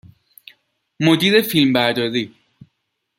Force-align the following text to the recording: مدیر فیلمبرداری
مدیر 0.99 1.41
فیلمبرداری 1.41 2.35